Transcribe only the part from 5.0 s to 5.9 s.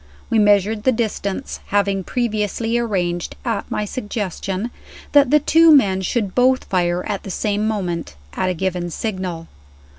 that the two